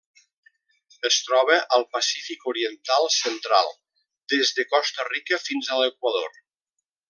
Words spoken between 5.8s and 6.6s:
l'Equador.